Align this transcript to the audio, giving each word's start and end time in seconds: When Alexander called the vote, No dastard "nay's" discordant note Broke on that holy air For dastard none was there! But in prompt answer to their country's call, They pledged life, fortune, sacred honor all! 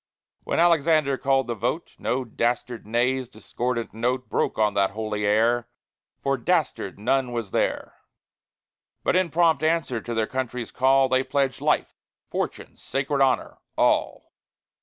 When 0.45 0.59
Alexander 0.59 1.15
called 1.15 1.45
the 1.45 1.53
vote, 1.53 1.91
No 1.99 2.25
dastard 2.25 2.87
"nay's" 2.87 3.29
discordant 3.29 3.93
note 3.93 4.29
Broke 4.29 4.57
on 4.57 4.73
that 4.73 4.89
holy 4.97 5.27
air 5.27 5.67
For 6.23 6.37
dastard 6.37 6.97
none 6.97 7.31
was 7.33 7.51
there! 7.51 7.97
But 9.03 9.15
in 9.15 9.29
prompt 9.29 9.61
answer 9.61 10.01
to 10.01 10.15
their 10.15 10.25
country's 10.25 10.71
call, 10.71 11.07
They 11.07 11.21
pledged 11.21 11.61
life, 11.61 11.93
fortune, 12.31 12.75
sacred 12.77 13.21
honor 13.21 13.59
all! 13.77 14.33